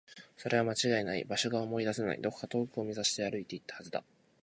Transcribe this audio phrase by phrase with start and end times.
[0.35, 1.25] それは間違いない。
[1.25, 2.19] 場所が思い出せない。
[2.19, 4.03] どこか遠くを目指して歩いていったはずだ。